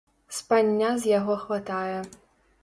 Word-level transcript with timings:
Спання 0.37 0.89
з 1.03 1.11
яго 1.19 1.35
хватае. 1.43 1.99